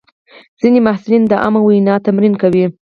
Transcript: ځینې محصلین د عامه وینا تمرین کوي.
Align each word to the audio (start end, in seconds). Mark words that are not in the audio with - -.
ځینې 0.59 0.79
محصلین 0.85 1.23
د 1.27 1.33
عامه 1.43 1.61
وینا 1.63 1.95
تمرین 2.05 2.33
کوي. 2.41 2.65